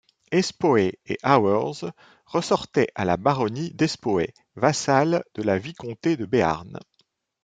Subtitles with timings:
[0.31, 1.85] Espoey et Hours
[2.25, 6.79] ressortaient à la baronnie d'Espoey, vassale de la vicomté de Béarn.